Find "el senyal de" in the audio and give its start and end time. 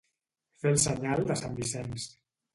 0.75-1.39